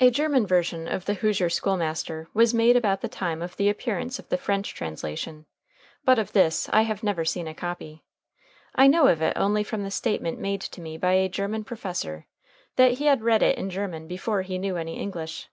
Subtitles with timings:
[0.00, 3.68] A German version of "The Hoosier School Master" was made about the time of the
[3.68, 5.44] appearance of the French translation,
[6.06, 8.02] but of this I have never seen a copy.
[8.74, 12.28] I know of it only from the statement made to me by a German professor,
[12.76, 15.50] that he had read it in German before he knew any English.